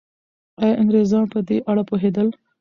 ایا 0.63 0.73
انګریزان 0.81 1.23
په 1.33 1.39
دې 1.47 1.57
اړه 1.69 1.83
پوهېدل؟ 1.89 2.27